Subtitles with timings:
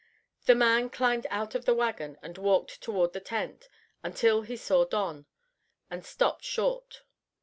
[0.47, 3.69] The man climbed out of the wagon and walked toward the tent,
[4.01, 5.27] until he saw Don,
[5.91, 7.03] and stopped short.